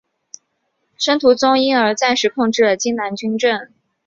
[0.97, 3.71] 申屠琮因而暂时控制了荆南军政。